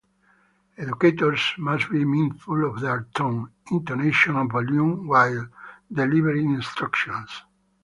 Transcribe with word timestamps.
Educators 0.79 1.53
must 1.59 1.91
be 1.91 2.03
mindful 2.03 2.65
of 2.67 2.79
their 2.79 3.05
tone, 3.13 3.51
intonation, 3.69 4.35
and 4.35 4.51
volume 4.51 5.07
while 5.07 5.47
delivering 5.93 6.55
instructions. 6.55 7.29